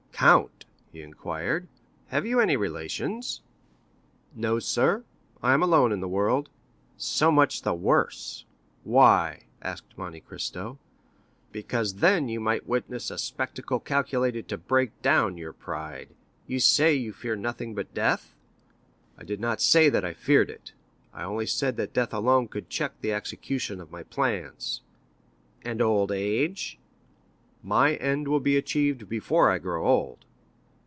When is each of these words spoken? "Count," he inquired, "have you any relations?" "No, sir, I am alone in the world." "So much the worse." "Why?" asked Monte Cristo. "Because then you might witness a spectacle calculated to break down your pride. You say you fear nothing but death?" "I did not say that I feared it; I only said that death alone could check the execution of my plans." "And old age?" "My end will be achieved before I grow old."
"Count," 0.13 0.65
he 0.91 1.01
inquired, 1.01 1.67
"have 2.09 2.27
you 2.27 2.39
any 2.39 2.55
relations?" 2.55 3.41
"No, 4.35 4.59
sir, 4.59 5.03
I 5.41 5.51
am 5.55 5.63
alone 5.63 5.91
in 5.91 5.99
the 5.99 6.07
world." 6.07 6.51
"So 6.95 7.31
much 7.31 7.63
the 7.63 7.73
worse." 7.73 8.45
"Why?" 8.83 9.45
asked 9.63 9.97
Monte 9.97 10.19
Cristo. 10.19 10.77
"Because 11.51 11.95
then 11.95 12.29
you 12.29 12.39
might 12.39 12.67
witness 12.67 13.09
a 13.09 13.17
spectacle 13.17 13.79
calculated 13.79 14.47
to 14.49 14.59
break 14.59 14.91
down 15.01 15.37
your 15.39 15.53
pride. 15.53 16.09
You 16.45 16.59
say 16.59 16.93
you 16.93 17.13
fear 17.13 17.35
nothing 17.35 17.73
but 17.73 17.91
death?" 17.95 18.35
"I 19.17 19.23
did 19.23 19.39
not 19.39 19.59
say 19.59 19.89
that 19.89 20.05
I 20.05 20.13
feared 20.13 20.51
it; 20.51 20.73
I 21.15 21.23
only 21.23 21.47
said 21.47 21.77
that 21.77 21.93
death 21.95 22.13
alone 22.13 22.47
could 22.47 22.69
check 22.69 23.01
the 23.01 23.11
execution 23.11 23.81
of 23.81 23.89
my 23.89 24.03
plans." 24.03 24.83
"And 25.63 25.81
old 25.81 26.11
age?" 26.11 26.77
"My 27.63 27.93
end 27.97 28.27
will 28.27 28.39
be 28.39 28.57
achieved 28.57 29.07
before 29.07 29.51
I 29.51 29.59
grow 29.59 29.85
old." 29.85 30.25